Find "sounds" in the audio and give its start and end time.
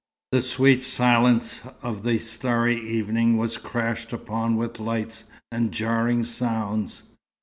6.23-7.03